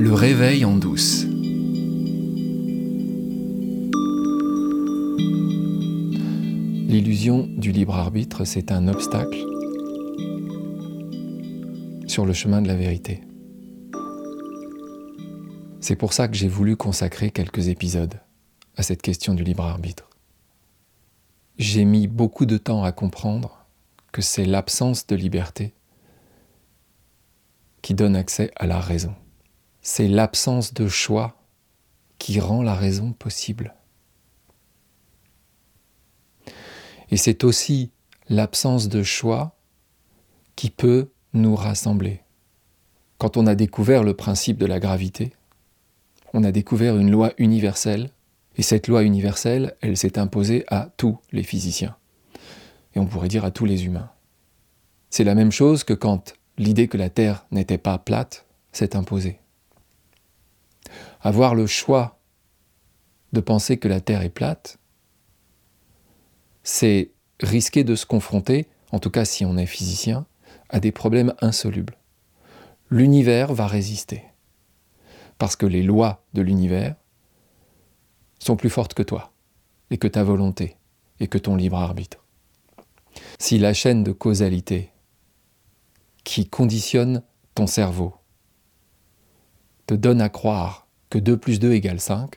Le 0.00 0.14
réveil 0.14 0.64
en 0.64 0.78
douce. 0.78 1.24
L'illusion 6.88 7.46
du 7.46 7.70
libre 7.70 7.96
arbitre, 7.96 8.46
c'est 8.46 8.72
un 8.72 8.88
obstacle 8.88 9.44
sur 12.06 12.24
le 12.24 12.32
chemin 12.32 12.62
de 12.62 12.68
la 12.68 12.76
vérité. 12.76 13.20
C'est 15.82 15.96
pour 15.96 16.14
ça 16.14 16.28
que 16.28 16.34
j'ai 16.34 16.48
voulu 16.48 16.76
consacrer 16.76 17.30
quelques 17.30 17.68
épisodes 17.68 18.14
à 18.78 18.82
cette 18.82 19.02
question 19.02 19.34
du 19.34 19.44
libre 19.44 19.64
arbitre. 19.64 20.08
J'ai 21.58 21.84
mis 21.84 22.06
beaucoup 22.06 22.46
de 22.46 22.56
temps 22.56 22.84
à 22.84 22.92
comprendre 22.92 23.66
que 24.12 24.22
c'est 24.22 24.46
l'absence 24.46 25.06
de 25.06 25.14
liberté 25.14 25.74
qui 27.82 27.92
donne 27.92 28.16
accès 28.16 28.50
à 28.56 28.66
la 28.66 28.80
raison. 28.80 29.14
C'est 29.82 30.08
l'absence 30.08 30.74
de 30.74 30.88
choix 30.88 31.36
qui 32.18 32.38
rend 32.38 32.62
la 32.62 32.74
raison 32.74 33.12
possible. 33.12 33.74
Et 37.10 37.16
c'est 37.16 37.44
aussi 37.44 37.90
l'absence 38.28 38.88
de 38.88 39.02
choix 39.02 39.56
qui 40.54 40.70
peut 40.70 41.10
nous 41.32 41.56
rassembler. 41.56 42.20
Quand 43.18 43.36
on 43.36 43.46
a 43.46 43.54
découvert 43.54 44.04
le 44.04 44.14
principe 44.14 44.58
de 44.58 44.66
la 44.66 44.80
gravité, 44.80 45.32
on 46.32 46.44
a 46.44 46.52
découvert 46.52 46.96
une 46.96 47.10
loi 47.10 47.32
universelle, 47.38 48.10
et 48.56 48.62
cette 48.62 48.88
loi 48.88 49.02
universelle, 49.02 49.74
elle 49.80 49.96
s'est 49.96 50.18
imposée 50.18 50.64
à 50.68 50.90
tous 50.96 51.18
les 51.32 51.42
physiciens, 51.42 51.96
et 52.94 53.00
on 53.00 53.06
pourrait 53.06 53.28
dire 53.28 53.44
à 53.44 53.50
tous 53.50 53.64
les 53.64 53.84
humains. 53.84 54.10
C'est 55.08 55.24
la 55.24 55.34
même 55.34 55.52
chose 55.52 55.82
que 55.82 55.94
quand 55.94 56.34
l'idée 56.56 56.86
que 56.86 56.96
la 56.96 57.10
Terre 57.10 57.46
n'était 57.50 57.78
pas 57.78 57.98
plate 57.98 58.46
s'est 58.72 58.94
imposée. 58.94 59.39
Avoir 61.20 61.54
le 61.54 61.66
choix 61.66 62.18
de 63.32 63.40
penser 63.40 63.78
que 63.78 63.88
la 63.88 64.00
Terre 64.00 64.22
est 64.22 64.30
plate, 64.30 64.78
c'est 66.62 67.12
risquer 67.40 67.84
de 67.84 67.94
se 67.94 68.06
confronter, 68.06 68.68
en 68.92 68.98
tout 68.98 69.10
cas 69.10 69.24
si 69.24 69.44
on 69.44 69.56
est 69.56 69.66
physicien, 69.66 70.26
à 70.68 70.80
des 70.80 70.92
problèmes 70.92 71.34
insolubles. 71.40 71.96
L'univers 72.90 73.52
va 73.52 73.66
résister, 73.66 74.24
parce 75.38 75.56
que 75.56 75.66
les 75.66 75.82
lois 75.82 76.24
de 76.34 76.42
l'univers 76.42 76.96
sont 78.38 78.56
plus 78.56 78.70
fortes 78.70 78.94
que 78.94 79.02
toi, 79.02 79.32
et 79.90 79.98
que 79.98 80.08
ta 80.08 80.24
volonté, 80.24 80.76
et 81.20 81.28
que 81.28 81.38
ton 81.38 81.54
libre 81.54 81.78
arbitre. 81.78 82.24
Si 83.38 83.58
la 83.58 83.74
chaîne 83.74 84.04
de 84.04 84.12
causalité 84.12 84.92
qui 86.24 86.48
conditionne 86.48 87.22
ton 87.54 87.66
cerveau 87.66 88.14
te 89.86 89.94
donne 89.94 90.20
à 90.20 90.28
croire 90.28 90.86
que 91.10 91.18
2 91.18 91.36
plus 91.36 91.58
2 91.58 91.72
égale 91.72 92.00
5, 92.00 92.36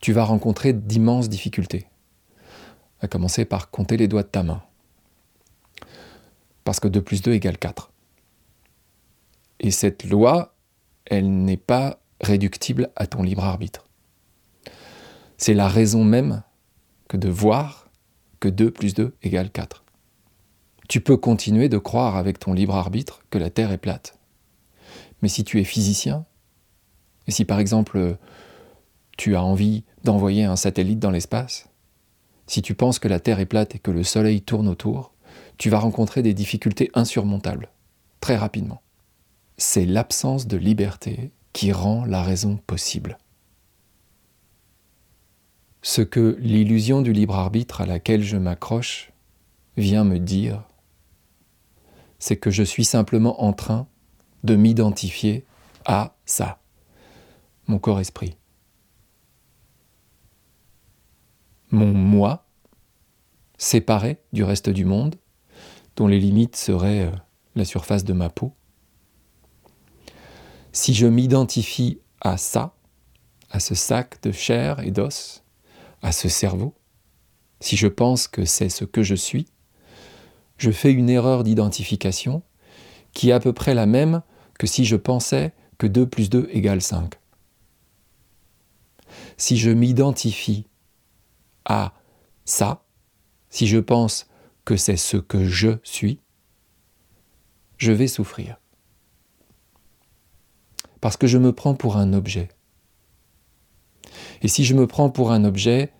tu 0.00 0.12
vas 0.12 0.24
rencontrer 0.24 0.72
d'immenses 0.72 1.28
difficultés. 1.28 1.86
À 3.00 3.08
commencer 3.08 3.44
par 3.44 3.70
compter 3.70 3.96
les 3.96 4.08
doigts 4.08 4.22
de 4.22 4.28
ta 4.28 4.42
main. 4.42 4.62
Parce 6.64 6.80
que 6.80 6.88
2 6.88 7.00
plus 7.00 7.22
2 7.22 7.32
égale 7.32 7.58
4. 7.58 7.92
Et 9.60 9.70
cette 9.70 10.04
loi, 10.04 10.54
elle 11.06 11.44
n'est 11.44 11.56
pas 11.56 12.00
réductible 12.20 12.90
à 12.96 13.06
ton 13.06 13.22
libre 13.22 13.44
arbitre. 13.44 13.86
C'est 15.38 15.54
la 15.54 15.68
raison 15.68 16.04
même 16.04 16.42
que 17.08 17.16
de 17.16 17.28
voir 17.28 17.88
que 18.40 18.48
2 18.48 18.70
plus 18.70 18.94
2 18.94 19.14
égale 19.22 19.50
4. 19.50 19.84
Tu 20.88 21.00
peux 21.00 21.16
continuer 21.16 21.68
de 21.68 21.78
croire 21.78 22.16
avec 22.16 22.38
ton 22.38 22.52
libre 22.52 22.74
arbitre 22.74 23.20
que 23.30 23.38
la 23.38 23.50
Terre 23.50 23.72
est 23.72 23.78
plate. 23.78 24.18
Mais 25.22 25.28
si 25.28 25.44
tu 25.44 25.60
es 25.60 25.64
physicien, 25.64 26.26
et 27.26 27.30
si 27.30 27.44
par 27.44 27.58
exemple 27.58 28.16
tu 29.16 29.34
as 29.34 29.42
envie 29.42 29.84
d'envoyer 30.04 30.44
un 30.44 30.56
satellite 30.56 30.98
dans 30.98 31.10
l'espace, 31.10 31.68
si 32.46 32.62
tu 32.62 32.74
penses 32.74 32.98
que 32.98 33.08
la 33.08 33.20
Terre 33.20 33.40
est 33.40 33.46
plate 33.46 33.74
et 33.74 33.78
que 33.78 33.90
le 33.90 34.04
Soleil 34.04 34.42
tourne 34.42 34.68
autour, 34.68 35.12
tu 35.58 35.70
vas 35.70 35.78
rencontrer 35.78 36.22
des 36.22 36.34
difficultés 36.34 36.90
insurmontables, 36.94 37.70
très 38.20 38.36
rapidement. 38.36 38.82
C'est 39.56 39.86
l'absence 39.86 40.46
de 40.46 40.56
liberté 40.56 41.32
qui 41.52 41.72
rend 41.72 42.04
la 42.04 42.22
raison 42.22 42.58
possible. 42.66 43.18
Ce 45.82 46.02
que 46.02 46.36
l'illusion 46.40 47.00
du 47.00 47.12
libre 47.12 47.36
arbitre 47.36 47.80
à 47.80 47.86
laquelle 47.86 48.22
je 48.22 48.36
m'accroche 48.36 49.12
vient 49.76 50.04
me 50.04 50.18
dire, 50.18 50.62
c'est 52.18 52.36
que 52.36 52.50
je 52.50 52.62
suis 52.62 52.84
simplement 52.84 53.42
en 53.42 53.52
train 53.52 53.86
de 54.44 54.56
m'identifier 54.56 55.44
à 55.84 56.16
ça, 56.24 56.60
mon 57.66 57.78
corps-esprit. 57.78 58.36
Mon 61.70 61.92
moi, 61.92 62.46
séparé 63.58 64.18
du 64.32 64.44
reste 64.44 64.70
du 64.70 64.84
monde, 64.84 65.16
dont 65.96 66.06
les 66.06 66.20
limites 66.20 66.56
seraient 66.56 67.06
euh, 67.06 67.10
la 67.54 67.64
surface 67.64 68.04
de 68.04 68.12
ma 68.12 68.28
peau. 68.28 68.52
Si 70.72 70.94
je 70.94 71.06
m'identifie 71.06 72.00
à 72.20 72.36
ça, 72.36 72.74
à 73.50 73.60
ce 73.60 73.74
sac 73.74 74.22
de 74.22 74.30
chair 74.30 74.80
et 74.80 74.90
d'os, 74.90 75.42
à 76.02 76.12
ce 76.12 76.28
cerveau, 76.28 76.74
si 77.60 77.76
je 77.76 77.86
pense 77.86 78.28
que 78.28 78.44
c'est 78.44 78.68
ce 78.68 78.84
que 78.84 79.02
je 79.02 79.14
suis, 79.14 79.46
je 80.58 80.70
fais 80.70 80.92
une 80.92 81.10
erreur 81.10 81.44
d'identification 81.44 82.42
qui 83.12 83.30
est 83.30 83.32
à 83.32 83.40
peu 83.40 83.52
près 83.52 83.74
la 83.74 83.86
même 83.86 84.22
que 84.58 84.66
si 84.66 84.84
je 84.84 84.96
pensais 84.96 85.52
que 85.78 85.86
2 85.86 86.06
plus 86.06 86.30
2 86.30 86.48
égale 86.52 86.82
5. 86.82 87.14
Si 89.36 89.56
je 89.56 89.70
m'identifie 89.70 90.66
à 91.64 91.92
ça, 92.44 92.84
si 93.50 93.66
je 93.66 93.78
pense 93.78 94.28
que 94.64 94.76
c'est 94.76 94.96
ce 94.96 95.16
que 95.16 95.44
je 95.44 95.78
suis, 95.82 96.20
je 97.76 97.92
vais 97.92 98.08
souffrir. 98.08 98.58
Parce 101.00 101.16
que 101.16 101.26
je 101.26 101.38
me 101.38 101.52
prends 101.52 101.74
pour 101.74 101.96
un 101.96 102.12
objet. 102.12 102.48
Et 104.42 104.48
si 104.48 104.64
je 104.64 104.74
me 104.74 104.86
prends 104.86 105.10
pour 105.10 105.30
un 105.32 105.44
objet, 105.44 105.92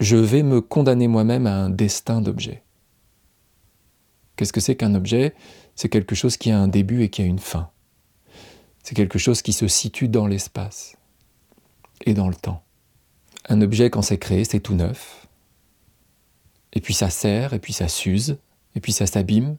je 0.00 0.16
vais 0.16 0.42
me 0.42 0.60
condamner 0.60 1.06
moi-même 1.08 1.46
à 1.46 1.54
un 1.54 1.70
destin 1.70 2.20
d'objet. 2.20 2.64
Qu'est-ce 4.36 4.52
que 4.52 4.60
c'est 4.60 4.76
qu'un 4.76 4.94
objet? 4.94 5.34
C'est 5.76 5.88
quelque 5.88 6.14
chose 6.14 6.36
qui 6.36 6.50
a 6.50 6.58
un 6.58 6.68
début 6.68 7.02
et 7.02 7.10
qui 7.10 7.22
a 7.22 7.26
une 7.26 7.38
fin. 7.38 7.70
C'est 8.82 8.94
quelque 8.94 9.18
chose 9.18 9.42
qui 9.42 9.52
se 9.52 9.68
situe 9.68 10.08
dans 10.08 10.26
l'espace 10.26 10.96
et 12.02 12.14
dans 12.14 12.28
le 12.28 12.34
temps. 12.34 12.62
Un 13.48 13.60
objet, 13.60 13.90
quand 13.90 14.02
c'est 14.02 14.18
créé, 14.18 14.44
c'est 14.44 14.60
tout 14.60 14.74
neuf. 14.74 15.26
Et 16.72 16.80
puis 16.80 16.94
ça 16.94 17.10
serre, 17.10 17.52
et 17.52 17.58
puis 17.58 17.72
ça 17.72 17.88
s'use, 17.88 18.38
et 18.74 18.80
puis 18.80 18.92
ça 18.92 19.06
s'abîme, 19.06 19.56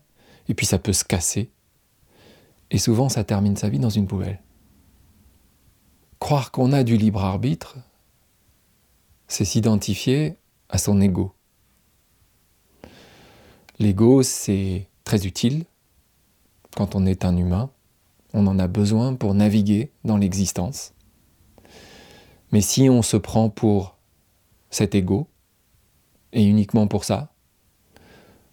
et 0.48 0.54
puis 0.54 0.66
ça 0.66 0.80
peut 0.80 0.94
se 0.94 1.04
casser. 1.04 1.50
Et 2.72 2.78
souvent, 2.78 3.10
ça 3.10 3.24
termine 3.24 3.56
sa 3.56 3.70
vie 3.70 3.80
dans 3.80 3.90
une 3.90 4.08
poubelle. 4.08 4.42
Croire 6.20 6.52
qu'on 6.52 6.72
a 6.72 6.84
du 6.84 6.98
libre 6.98 7.24
arbitre, 7.24 7.78
c'est 9.28 9.46
s'identifier 9.46 10.38
à 10.70 10.78
son 10.78 11.02
ego. 11.02 11.34
L'ego, 13.80 14.24
c'est 14.24 14.88
très 15.04 15.26
utile 15.26 15.66
quand 16.76 16.96
on 16.96 17.06
est 17.06 17.26
un 17.26 17.36
humain. 17.36 17.70
On 18.34 18.48
en 18.48 18.58
a 18.58 18.68
besoin 18.68 19.14
pour 19.14 19.34
naviguer 19.34 19.92
dans 20.04 20.18
l'existence. 20.18 20.94
Mais 22.54 22.62
si 22.62 22.88
on 22.88 23.02
se 23.02 23.18
prend 23.18 23.50
pour 23.50 23.98
cet 24.70 24.94
ego, 24.94 25.28
et 26.34 26.44
uniquement 26.44 26.88
pour 26.88 27.04
ça, 27.04 27.34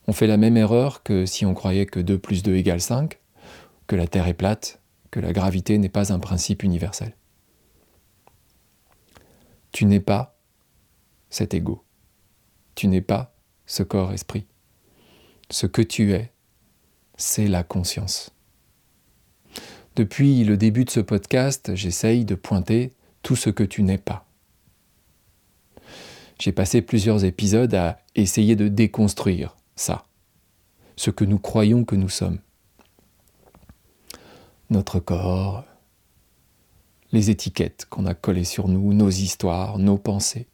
on 0.06 0.14
fait 0.14 0.26
la 0.26 0.38
même 0.38 0.56
erreur 0.56 1.02
que 1.02 1.26
si 1.26 1.44
on 1.44 1.52
croyait 1.52 1.84
que 1.84 2.00
2 2.00 2.18
plus 2.18 2.42
2 2.42 2.56
égale 2.56 2.80
5, 2.80 3.20
que 3.86 3.96
la 3.96 4.06
Terre 4.06 4.26
est 4.26 4.34
plate, 4.34 4.80
que 5.10 5.20
la 5.20 5.34
gravité 5.34 5.76
n'est 5.76 5.90
pas 5.90 6.14
un 6.14 6.18
principe 6.18 6.62
universel. 6.62 7.14
Tu 9.70 9.84
n'es 9.84 10.00
pas 10.00 10.38
cet 11.28 11.52
ego. 11.52 11.84
Tu 12.76 12.88
n'es 12.88 13.02
pas 13.02 13.34
ce 13.66 13.82
corps-esprit. 13.82 14.46
Ce 15.50 15.66
que 15.66 15.82
tu 15.82 16.14
es, 16.14 16.32
c'est 17.18 17.48
la 17.48 17.64
conscience. 17.64 18.30
Depuis 19.94 20.42
le 20.44 20.56
début 20.56 20.86
de 20.86 20.90
ce 20.90 21.00
podcast, 21.00 21.74
j'essaye 21.74 22.24
de 22.24 22.34
pointer 22.34 22.94
tout 23.22 23.36
ce 23.36 23.50
que 23.50 23.64
tu 23.64 23.82
n'es 23.82 23.98
pas. 23.98 24.26
J'ai 26.38 26.52
passé 26.52 26.80
plusieurs 26.80 27.24
épisodes 27.24 27.74
à 27.74 28.00
essayer 28.14 28.56
de 28.56 28.68
déconstruire 28.68 29.56
ça, 29.76 30.06
ce 30.96 31.10
que 31.10 31.24
nous 31.24 31.38
croyons 31.38 31.84
que 31.84 31.96
nous 31.96 32.08
sommes. 32.08 32.38
Notre 34.70 35.00
corps, 35.00 35.64
les 37.12 37.30
étiquettes 37.30 37.86
qu'on 37.90 38.06
a 38.06 38.14
collées 38.14 38.44
sur 38.44 38.68
nous, 38.68 38.94
nos 38.94 39.10
histoires, 39.10 39.78
nos 39.78 39.98
pensées. 39.98 40.48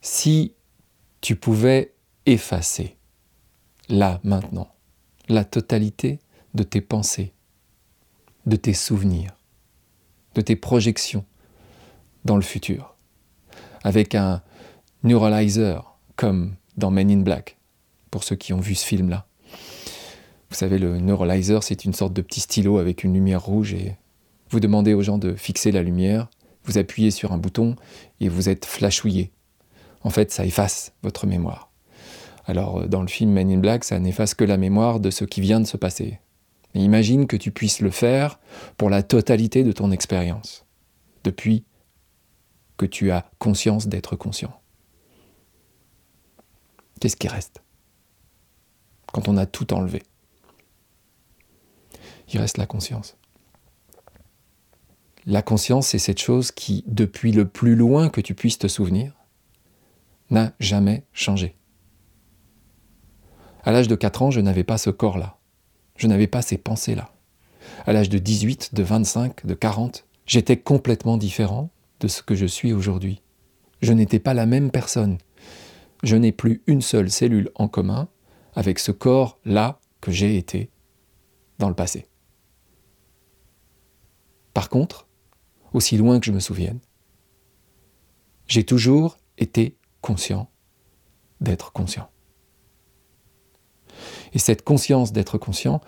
Si 0.00 0.54
tu 1.20 1.36
pouvais 1.36 1.94
effacer, 2.26 2.96
là, 3.88 4.20
maintenant, 4.24 4.74
la 5.28 5.44
totalité 5.44 6.18
de 6.54 6.62
tes 6.62 6.80
pensées, 6.80 7.32
de 8.46 8.56
tes 8.56 8.74
souvenirs, 8.74 9.36
de 10.34 10.40
tes 10.40 10.56
projections 10.56 11.24
dans 12.24 12.36
le 12.36 12.42
futur, 12.42 12.96
avec 13.82 14.14
un 14.14 14.42
neuralizer 15.02 15.96
comme 16.16 16.54
dans 16.76 16.90
Men 16.90 17.10
in 17.10 17.20
Black, 17.20 17.56
pour 18.10 18.24
ceux 18.24 18.36
qui 18.36 18.52
ont 18.52 18.60
vu 18.60 18.74
ce 18.74 18.84
film-là. 18.84 19.26
Vous 20.50 20.56
savez, 20.56 20.78
le 20.78 20.98
neuralizer, 20.98 21.62
c'est 21.62 21.84
une 21.84 21.92
sorte 21.92 22.12
de 22.12 22.22
petit 22.22 22.40
stylo 22.40 22.78
avec 22.78 23.04
une 23.04 23.14
lumière 23.14 23.44
rouge 23.44 23.72
et 23.72 23.96
vous 24.50 24.60
demandez 24.60 24.94
aux 24.94 25.02
gens 25.02 25.18
de 25.18 25.34
fixer 25.34 25.70
la 25.70 25.82
lumière, 25.82 26.28
vous 26.64 26.76
appuyez 26.76 27.10
sur 27.10 27.32
un 27.32 27.38
bouton 27.38 27.76
et 28.20 28.28
vous 28.28 28.48
êtes 28.48 28.64
flashouillé. 28.64 29.30
En 30.02 30.10
fait, 30.10 30.32
ça 30.32 30.44
efface 30.44 30.92
votre 31.02 31.26
mémoire. 31.26 31.70
Alors, 32.46 32.80
euh, 32.80 32.86
dans 32.88 33.02
le 33.02 33.08
film 33.08 33.30
Men 33.30 33.50
in 33.50 33.58
Black, 33.58 33.84
ça 33.84 33.98
n'efface 33.98 34.34
que 34.34 34.44
la 34.44 34.56
mémoire 34.56 34.98
de 34.98 35.10
ce 35.10 35.24
qui 35.24 35.40
vient 35.40 35.60
de 35.60 35.66
se 35.66 35.76
passer. 35.76 36.18
Imagine 36.74 37.26
que 37.26 37.36
tu 37.36 37.50
puisses 37.50 37.80
le 37.80 37.90
faire 37.90 38.38
pour 38.76 38.90
la 38.90 39.02
totalité 39.02 39.64
de 39.64 39.72
ton 39.72 39.90
expérience, 39.90 40.66
depuis 41.24 41.64
que 42.80 42.86
tu 42.86 43.10
as 43.10 43.30
conscience 43.38 43.88
d'être 43.88 44.16
conscient. 44.16 44.58
Qu'est-ce 46.98 47.16
qui 47.16 47.28
reste 47.28 47.62
quand 49.12 49.28
on 49.28 49.36
a 49.36 49.44
tout 49.44 49.74
enlevé? 49.74 50.02
Il 52.32 52.40
reste 52.40 52.56
la 52.56 52.64
conscience. 52.64 53.18
La 55.26 55.42
conscience, 55.42 55.88
c'est 55.88 55.98
cette 55.98 56.20
chose 56.20 56.52
qui, 56.52 56.82
depuis 56.86 57.32
le 57.32 57.46
plus 57.46 57.76
loin 57.76 58.08
que 58.08 58.22
tu 58.22 58.34
puisses 58.34 58.56
te 58.56 58.68
souvenir, 58.68 59.12
n'a 60.30 60.54
jamais 60.58 61.04
changé. 61.12 61.58
À 63.62 63.72
l'âge 63.72 63.88
de 63.88 63.94
4 63.94 64.22
ans, 64.22 64.30
je 64.30 64.40
n'avais 64.40 64.64
pas 64.64 64.78
ce 64.78 64.88
corps-là. 64.88 65.36
Je 65.96 66.06
n'avais 66.06 66.28
pas 66.28 66.40
ces 66.40 66.56
pensées-là. 66.56 67.12
À 67.84 67.92
l'âge 67.92 68.08
de 68.08 68.16
18, 68.16 68.74
de 68.74 68.82
25, 68.82 69.44
de 69.44 69.52
40, 69.52 70.06
j'étais 70.24 70.56
complètement 70.56 71.18
différent 71.18 71.68
de 72.00 72.08
ce 72.08 72.22
que 72.22 72.34
je 72.34 72.46
suis 72.46 72.72
aujourd'hui. 72.72 73.22
Je 73.82 73.92
n'étais 73.92 74.18
pas 74.18 74.34
la 74.34 74.46
même 74.46 74.70
personne. 74.70 75.18
Je 76.02 76.16
n'ai 76.16 76.32
plus 76.32 76.62
une 76.66 76.82
seule 76.82 77.10
cellule 77.10 77.50
en 77.54 77.68
commun 77.68 78.08
avec 78.54 78.78
ce 78.78 78.90
corps-là 78.90 79.80
que 80.00 80.10
j'ai 80.10 80.36
été 80.36 80.70
dans 81.58 81.68
le 81.68 81.74
passé. 81.74 82.06
Par 84.54 84.68
contre, 84.68 85.06
aussi 85.72 85.96
loin 85.96 86.18
que 86.18 86.26
je 86.26 86.32
me 86.32 86.40
souvienne, 86.40 86.80
j'ai 88.46 88.64
toujours 88.64 89.18
été 89.38 89.76
conscient 90.00 90.50
d'être 91.40 91.72
conscient. 91.72 92.10
Et 94.32 94.38
cette 94.38 94.62
conscience 94.62 95.12
d'être 95.12 95.38
conscient, 95.38 95.80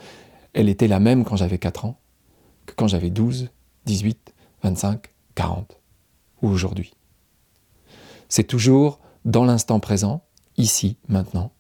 elle 0.53 0.69
était 0.69 0.89
la 0.89 1.01
même 1.01 1.25
quand 1.25 1.37
j'avais 1.37 1.59
4 1.59 1.87
ans 1.87 2.01
que 2.67 2.75
quand 2.75 2.87
j'avais 2.87 3.11
12, 3.11 3.51
18, 3.87 4.35
25, 4.63 5.13
40 5.35 5.82
ou 6.43 6.49
aujourd'hui. 6.49 6.93
C'est 8.29 8.45
toujours 8.45 9.01
dans 9.25 9.45
l'instant 9.45 9.81
présent, 9.81 10.25
ici, 10.57 10.97
maintenant, 11.09 11.53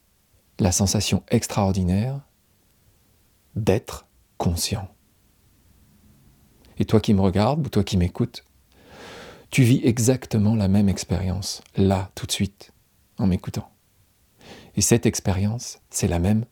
la 0.58 0.72
sensation 0.72 1.22
extraordinaire 1.28 2.20
d'être 3.54 4.06
conscient. 4.38 4.88
Et 6.78 6.84
toi 6.84 7.00
qui 7.00 7.14
me 7.14 7.20
regardes 7.20 7.66
ou 7.66 7.70
toi 7.70 7.84
qui 7.84 7.96
m'écoutes, 7.96 8.44
tu 9.50 9.62
vis 9.62 9.80
exactement 9.84 10.54
la 10.54 10.68
même 10.68 10.88
expérience, 10.88 11.62
là, 11.76 12.10
tout 12.14 12.26
de 12.26 12.32
suite, 12.32 12.72
en 13.18 13.26
m'écoutant. 13.26 13.70
Et 14.74 14.80
cette 14.80 15.04
expérience, 15.04 15.80
c'est 15.90 16.08
la 16.08 16.18
même 16.18 16.46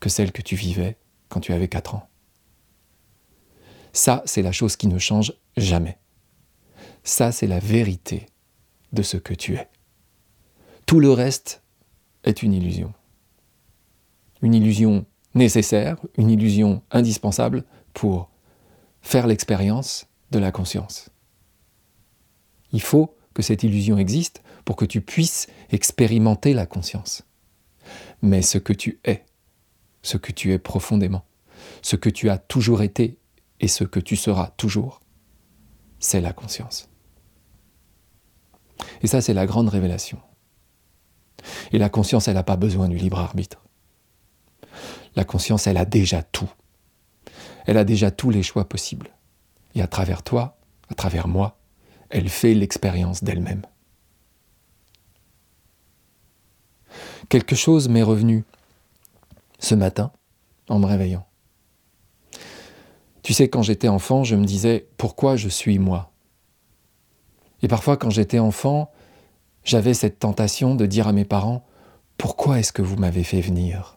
que 0.00 0.10
celle 0.10 0.32
que 0.32 0.42
tu 0.42 0.54
vivais 0.54 0.98
quand 1.30 1.40
tu 1.40 1.52
avais 1.52 1.68
4 1.68 1.94
ans. 1.94 2.08
Ça, 3.94 4.22
c'est 4.26 4.42
la 4.42 4.52
chose 4.52 4.76
qui 4.76 4.86
ne 4.86 4.98
change 4.98 5.32
jamais. 5.56 5.98
Ça, 7.04 7.32
c'est 7.32 7.46
la 7.46 7.58
vérité 7.58 8.26
de 8.92 9.02
ce 9.02 9.18
que 9.18 9.34
tu 9.34 9.54
es. 9.54 9.68
Tout 10.86 11.00
le 11.00 11.10
reste 11.10 11.62
est 12.24 12.42
une 12.42 12.54
illusion. 12.54 12.94
Une 14.40 14.54
illusion 14.54 15.04
nécessaire, 15.34 15.98
une 16.16 16.30
illusion 16.30 16.82
indispensable 16.90 17.64
pour 17.92 18.30
faire 19.02 19.26
l'expérience 19.26 20.06
de 20.30 20.38
la 20.38 20.50
conscience. 20.50 21.10
Il 22.72 22.80
faut 22.80 23.14
que 23.34 23.42
cette 23.42 23.62
illusion 23.62 23.98
existe 23.98 24.42
pour 24.64 24.76
que 24.76 24.86
tu 24.86 25.02
puisses 25.02 25.46
expérimenter 25.70 26.54
la 26.54 26.66
conscience. 26.66 27.22
Mais 28.22 28.40
ce 28.40 28.56
que 28.56 28.72
tu 28.72 29.00
es, 29.04 29.26
ce 30.02 30.16
que 30.16 30.32
tu 30.32 30.52
es 30.52 30.58
profondément, 30.58 31.26
ce 31.82 31.96
que 31.96 32.08
tu 32.08 32.30
as 32.30 32.38
toujours 32.38 32.82
été 32.82 33.18
et 33.60 33.68
ce 33.68 33.84
que 33.84 34.00
tu 34.00 34.16
seras 34.16 34.52
toujours, 34.56 35.00
c'est 35.98 36.20
la 36.20 36.32
conscience. 36.32 36.88
Et 39.04 39.06
ça, 39.06 39.20
c'est 39.20 39.34
la 39.34 39.44
grande 39.44 39.68
révélation. 39.68 40.18
Et 41.72 41.78
la 41.78 41.90
conscience, 41.90 42.26
elle 42.26 42.34
n'a 42.34 42.42
pas 42.42 42.56
besoin 42.56 42.88
du 42.88 42.96
libre 42.96 43.18
arbitre. 43.18 43.62
La 45.14 45.24
conscience, 45.24 45.66
elle 45.66 45.76
a 45.76 45.84
déjà 45.84 46.22
tout. 46.22 46.50
Elle 47.66 47.76
a 47.76 47.84
déjà 47.84 48.10
tous 48.10 48.30
les 48.30 48.42
choix 48.42 48.66
possibles. 48.66 49.10
Et 49.74 49.82
à 49.82 49.86
travers 49.86 50.22
toi, 50.22 50.56
à 50.88 50.94
travers 50.94 51.28
moi, 51.28 51.58
elle 52.08 52.30
fait 52.30 52.54
l'expérience 52.54 53.22
d'elle-même. 53.22 53.66
Quelque 57.28 57.54
chose 57.54 57.90
m'est 57.90 58.02
revenu 58.02 58.42
ce 59.58 59.74
matin 59.74 60.12
en 60.70 60.78
me 60.78 60.86
réveillant. 60.86 61.26
Tu 63.22 63.34
sais, 63.34 63.50
quand 63.50 63.62
j'étais 63.62 63.88
enfant, 63.88 64.24
je 64.24 64.34
me 64.34 64.46
disais 64.46 64.88
pourquoi 64.96 65.36
je 65.36 65.50
suis 65.50 65.78
moi? 65.78 66.13
Et 67.64 67.68
parfois, 67.68 67.96
quand 67.96 68.10
j'étais 68.10 68.38
enfant, 68.38 68.92
j'avais 69.64 69.94
cette 69.94 70.18
tentation 70.18 70.74
de 70.74 70.84
dire 70.84 71.08
à 71.08 71.14
mes 71.14 71.24
parents 71.24 71.64
pourquoi 72.18 72.58
est-ce 72.58 72.74
que 72.74 72.82
vous 72.82 72.96
m'avez 72.96 73.24
fait 73.24 73.40
venir? 73.40 73.96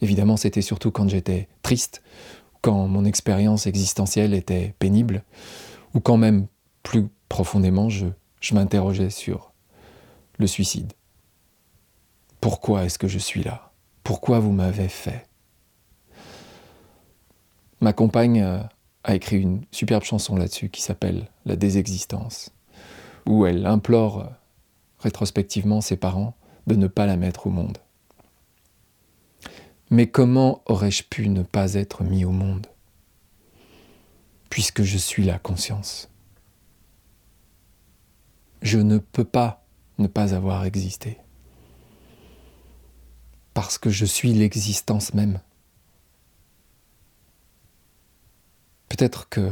Évidemment, 0.00 0.38
c'était 0.38 0.62
surtout 0.62 0.90
quand 0.90 1.10
j'étais 1.10 1.46
triste, 1.62 2.02
quand 2.62 2.88
mon 2.88 3.04
expérience 3.04 3.66
existentielle 3.66 4.32
était 4.32 4.74
pénible, 4.78 5.24
ou 5.92 6.00
quand 6.00 6.16
même 6.16 6.46
plus 6.82 7.08
profondément 7.28 7.90
je, 7.90 8.06
je 8.40 8.54
m'interrogeais 8.54 9.10
sur 9.10 9.52
le 10.38 10.46
suicide. 10.46 10.94
Pourquoi 12.40 12.86
est-ce 12.86 12.98
que 12.98 13.08
je 13.08 13.18
suis 13.18 13.42
là? 13.42 13.72
Pourquoi 14.04 14.38
vous 14.38 14.52
m'avez 14.52 14.88
fait? 14.88 15.26
Ma 17.82 17.92
compagne 17.92 18.40
euh, 18.40 18.62
a 19.08 19.14
écrit 19.14 19.40
une 19.40 19.64
superbe 19.70 20.04
chanson 20.04 20.36
là-dessus 20.36 20.68
qui 20.68 20.82
s'appelle 20.82 21.30
La 21.46 21.56
désexistence, 21.56 22.50
où 23.26 23.46
elle 23.46 23.64
implore 23.64 24.30
rétrospectivement 24.98 25.80
ses 25.80 25.96
parents 25.96 26.36
de 26.66 26.74
ne 26.74 26.86
pas 26.88 27.06
la 27.06 27.16
mettre 27.16 27.46
au 27.46 27.50
monde. 27.50 27.78
Mais 29.90 30.08
comment 30.08 30.62
aurais-je 30.66 31.04
pu 31.04 31.30
ne 31.30 31.42
pas 31.42 31.74
être 31.74 32.04
mis 32.04 32.26
au 32.26 32.32
monde 32.32 32.66
Puisque 34.50 34.82
je 34.82 34.98
suis 34.98 35.24
la 35.24 35.38
conscience? 35.38 36.10
Je 38.60 38.78
ne 38.78 38.98
peux 38.98 39.24
pas 39.24 39.64
ne 39.96 40.06
pas 40.06 40.34
avoir 40.34 40.66
existé 40.66 41.18
parce 43.54 43.78
que 43.78 43.90
je 43.90 44.04
suis 44.04 44.34
l'existence 44.34 45.14
même. 45.14 45.40
Peut-être 48.88 49.28
que 49.28 49.50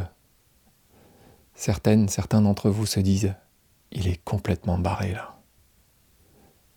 certaines, 1.55 2.09
certains 2.09 2.43
d'entre 2.43 2.71
vous 2.71 2.87
se 2.87 3.01
disent, 3.01 3.35
il 3.93 4.09
est 4.09 4.23
complètement 4.25 4.79
barré 4.79 5.13
là. 5.13 5.37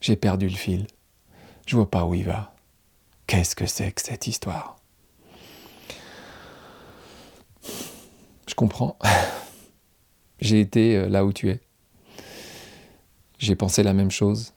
J'ai 0.01 0.15
perdu 0.15 0.47
le 0.47 0.55
fil. 0.55 0.87
Je 1.65 1.75
vois 1.75 1.89
pas 1.89 2.05
où 2.05 2.13
il 2.13 2.23
va. 2.23 2.55
Qu'est-ce 3.27 3.55
que 3.55 3.65
c'est 3.65 3.91
que 3.91 4.01
cette 4.01 4.27
histoire 4.27 4.77
Je 8.47 8.55
comprends. 8.55 8.97
J'ai 10.39 10.61
été 10.61 10.95
euh, 10.95 11.09
là 11.09 11.25
où 11.25 11.33
tu 11.33 11.49
es. 11.49 11.59
J'ai 13.37 13.55
pensé 13.55 13.83
la 13.83 13.93
même 13.93 14.11
chose. 14.11 14.53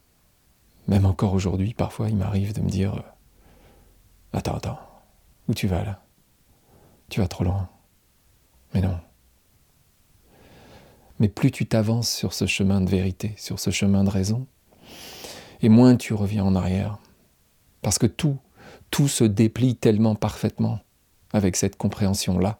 Même 0.87 1.05
encore 1.05 1.33
aujourd'hui, 1.33 1.73
parfois, 1.73 2.09
il 2.09 2.15
m'arrive 2.15 2.53
de 2.53 2.61
me 2.61 2.69
dire 2.69 2.95
euh, 2.95 3.01
Attends, 4.33 4.55
attends, 4.55 4.79
où 5.47 5.53
tu 5.53 5.67
vas 5.67 5.83
là? 5.83 6.01
Tu 7.09 7.19
vas 7.19 7.27
trop 7.27 7.43
loin. 7.43 7.69
Mais 8.73 8.81
non. 8.81 8.99
Mais 11.19 11.29
plus 11.29 11.51
tu 11.51 11.65
t'avances 11.65 12.11
sur 12.11 12.33
ce 12.33 12.45
chemin 12.45 12.81
de 12.81 12.89
vérité, 12.89 13.33
sur 13.37 13.59
ce 13.59 13.69
chemin 13.69 14.03
de 14.03 14.09
raison, 14.09 14.47
et 15.61 15.69
moins 15.69 15.95
tu 15.95 16.13
reviens 16.13 16.43
en 16.43 16.55
arrière. 16.55 16.97
Parce 17.81 17.97
que 17.97 18.07
tout, 18.07 18.37
tout 18.91 19.07
se 19.07 19.23
déplie 19.23 19.75
tellement 19.75 20.15
parfaitement 20.15 20.79
avec 21.31 21.55
cette 21.55 21.77
compréhension-là, 21.77 22.59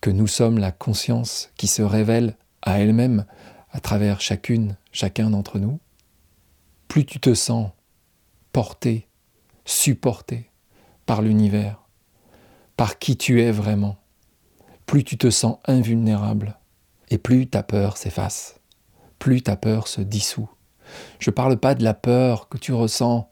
que 0.00 0.10
nous 0.10 0.26
sommes 0.26 0.58
la 0.58 0.72
conscience 0.72 1.50
qui 1.56 1.68
se 1.68 1.82
révèle 1.82 2.36
à 2.62 2.80
elle-même 2.80 3.24
à 3.70 3.80
travers 3.80 4.20
chacune, 4.20 4.76
chacun 4.90 5.30
d'entre 5.30 5.58
nous, 5.58 5.78
plus 6.88 7.06
tu 7.06 7.20
te 7.20 7.32
sens 7.32 7.70
porté, 8.52 9.08
supporté 9.64 10.50
par 11.06 11.22
l'univers, 11.22 11.82
par 12.76 12.98
qui 12.98 13.16
tu 13.16 13.40
es 13.40 13.50
vraiment, 13.50 13.96
plus 14.92 15.04
tu 15.04 15.16
te 15.16 15.30
sens 15.30 15.56
invulnérable 15.64 16.58
et 17.08 17.16
plus 17.16 17.46
ta 17.46 17.62
peur 17.62 17.96
s'efface, 17.96 18.60
plus 19.18 19.40
ta 19.40 19.56
peur 19.56 19.88
se 19.88 20.02
dissout. 20.02 20.50
Je 21.18 21.30
ne 21.30 21.34
parle 21.34 21.56
pas 21.56 21.74
de 21.74 21.82
la 21.82 21.94
peur 21.94 22.50
que 22.50 22.58
tu 22.58 22.74
ressens 22.74 23.26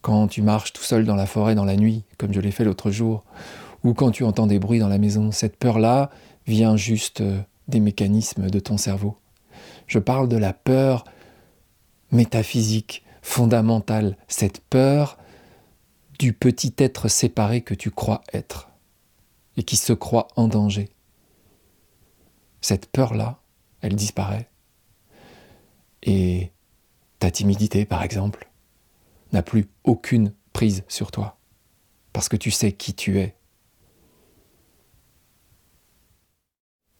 quand 0.00 0.28
tu 0.28 0.40
marches 0.40 0.72
tout 0.72 0.82
seul 0.82 1.04
dans 1.04 1.14
la 1.14 1.26
forêt 1.26 1.54
dans 1.54 1.66
la 1.66 1.76
nuit, 1.76 2.04
comme 2.16 2.32
je 2.32 2.40
l'ai 2.40 2.52
fait 2.52 2.64
l'autre 2.64 2.90
jour, 2.90 3.22
ou 3.84 3.92
quand 3.92 4.12
tu 4.12 4.24
entends 4.24 4.46
des 4.46 4.58
bruits 4.58 4.78
dans 4.78 4.88
la 4.88 4.96
maison. 4.96 5.30
Cette 5.30 5.58
peur-là 5.58 6.08
vient 6.46 6.78
juste 6.78 7.20
euh, 7.20 7.38
des 7.68 7.80
mécanismes 7.80 8.48
de 8.48 8.58
ton 8.58 8.78
cerveau. 8.78 9.18
Je 9.88 9.98
parle 9.98 10.26
de 10.26 10.38
la 10.38 10.54
peur 10.54 11.04
métaphysique, 12.12 13.04
fondamentale, 13.20 14.16
cette 14.26 14.60
peur 14.60 15.18
du 16.18 16.32
petit 16.32 16.72
être 16.78 17.08
séparé 17.08 17.60
que 17.60 17.74
tu 17.74 17.90
crois 17.90 18.22
être 18.32 18.70
et 19.58 19.64
qui 19.64 19.76
se 19.76 19.92
croit 19.92 20.28
en 20.36 20.46
danger. 20.46 20.88
Cette 22.60 22.86
peur-là, 22.86 23.42
elle 23.80 23.96
disparaît. 23.96 24.48
Et 26.04 26.52
ta 27.18 27.30
timidité, 27.32 27.84
par 27.84 28.04
exemple, 28.04 28.48
n'a 29.32 29.42
plus 29.42 29.68
aucune 29.82 30.32
prise 30.52 30.84
sur 30.88 31.10
toi, 31.10 31.38
parce 32.12 32.28
que 32.28 32.36
tu 32.36 32.52
sais 32.52 32.72
qui 32.72 32.94
tu 32.94 33.18
es. 33.18 33.36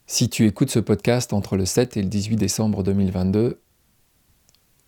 Si 0.06 0.28
tu 0.28 0.46
écoutes 0.46 0.70
ce 0.70 0.80
podcast 0.80 1.32
entre 1.32 1.56
le 1.56 1.64
7 1.64 1.96
et 1.96 2.02
le 2.02 2.08
18 2.08 2.36
décembre 2.36 2.82
2022, 2.82 3.62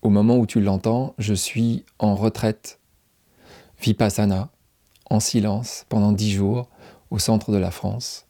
au 0.01 0.09
moment 0.09 0.37
où 0.37 0.45
tu 0.45 0.59
l'entends, 0.59 1.15
je 1.19 1.33
suis 1.33 1.85
en 1.99 2.15
retraite 2.15 2.79
vipassana, 3.79 4.51
en 5.09 5.19
silence, 5.19 5.85
pendant 5.89 6.11
dix 6.11 6.31
jours, 6.31 6.70
au 7.11 7.19
centre 7.19 7.51
de 7.51 7.57
la 7.57 7.71
France, 7.71 8.25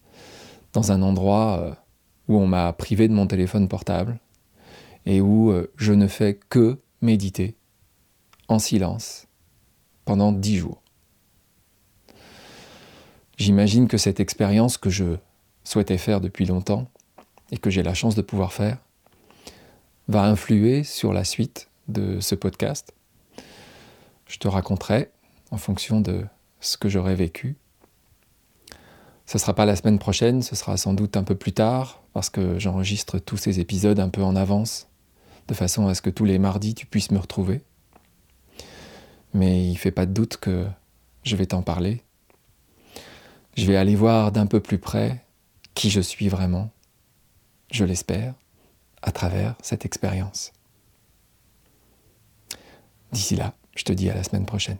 dans 0.72 0.92
un 0.92 1.00
endroit 1.02 1.58
euh, 1.58 1.74
où 2.28 2.36
on 2.36 2.46
m'a 2.46 2.72
privé 2.72 3.08
de 3.08 3.14
mon 3.14 3.26
téléphone 3.26 3.68
portable 3.68 4.18
et 5.06 5.20
où 5.20 5.50
euh, 5.50 5.72
je 5.76 5.92
ne 5.92 6.06
fais 6.06 6.38
que 6.50 6.78
méditer 7.00 7.56
en 8.48 8.58
silence 8.58 9.26
pendant 10.04 10.32
dix 10.32 10.56
jours. 10.56 10.82
J'imagine 13.38 13.88
que 13.88 13.96
cette 13.96 14.20
expérience 14.20 14.76
que 14.76 14.90
je 14.90 15.16
souhaitais 15.64 15.98
faire 15.98 16.20
depuis 16.20 16.44
longtemps 16.44 16.88
et 17.50 17.58
que 17.58 17.70
j'ai 17.70 17.82
la 17.82 17.94
chance 17.94 18.14
de 18.14 18.22
pouvoir 18.22 18.52
faire 18.52 18.78
va 20.08 20.24
influer 20.24 20.84
sur 20.84 21.12
la 21.12 21.24
suite 21.24 21.68
de 21.88 22.20
ce 22.20 22.34
podcast. 22.34 22.92
Je 24.26 24.38
te 24.38 24.48
raconterai 24.48 25.10
en 25.50 25.56
fonction 25.56 26.00
de 26.00 26.24
ce 26.60 26.76
que 26.76 26.88
j'aurai 26.88 27.14
vécu. 27.14 27.56
Ce 29.32 29.38
ne 29.38 29.40
sera 29.40 29.54
pas 29.54 29.64
la 29.64 29.76
semaine 29.76 29.98
prochaine, 29.98 30.42
ce 30.42 30.54
sera 30.54 30.76
sans 30.76 30.92
doute 30.92 31.16
un 31.16 31.24
peu 31.24 31.34
plus 31.34 31.54
tard, 31.54 32.02
parce 32.12 32.28
que 32.28 32.58
j'enregistre 32.58 33.18
tous 33.18 33.38
ces 33.38 33.60
épisodes 33.60 33.98
un 33.98 34.10
peu 34.10 34.22
en 34.22 34.36
avance, 34.36 34.88
de 35.48 35.54
façon 35.54 35.86
à 35.86 35.94
ce 35.94 36.02
que 36.02 36.10
tous 36.10 36.26
les 36.26 36.38
mardis 36.38 36.74
tu 36.74 36.84
puisses 36.84 37.10
me 37.10 37.18
retrouver. 37.18 37.62
Mais 39.32 39.64
il 39.64 39.72
ne 39.72 39.78
fait 39.78 39.90
pas 39.90 40.04
de 40.04 40.12
doute 40.12 40.36
que 40.36 40.66
je 41.24 41.34
vais 41.34 41.46
t'en 41.46 41.62
parler. 41.62 42.02
Je 43.56 43.64
vais 43.64 43.76
aller 43.76 43.96
voir 43.96 44.32
d'un 44.32 44.44
peu 44.44 44.60
plus 44.60 44.76
près 44.76 45.24
qui 45.72 45.88
je 45.88 46.02
suis 46.02 46.28
vraiment, 46.28 46.70
je 47.70 47.86
l'espère, 47.86 48.34
à 49.00 49.12
travers 49.12 49.54
cette 49.62 49.86
expérience. 49.86 50.52
D'ici 53.12 53.34
là, 53.34 53.54
je 53.74 53.84
te 53.84 53.94
dis 53.94 54.10
à 54.10 54.14
la 54.14 54.24
semaine 54.24 54.44
prochaine. 54.44 54.76